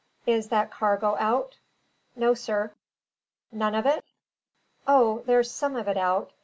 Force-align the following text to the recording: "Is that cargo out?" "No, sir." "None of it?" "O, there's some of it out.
"Is 0.25 0.47
that 0.49 0.71
cargo 0.71 1.15
out?" 1.19 1.59
"No, 2.15 2.33
sir." 2.33 2.71
"None 3.51 3.75
of 3.75 3.85
it?" 3.85 4.03
"O, 4.87 5.19
there's 5.27 5.51
some 5.51 5.75
of 5.75 5.87
it 5.87 5.95
out. 5.95 6.31